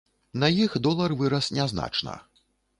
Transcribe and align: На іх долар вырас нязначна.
На 0.43 0.47
іх 0.63 0.77
долар 0.87 1.15
вырас 1.21 1.53
нязначна. 1.61 2.19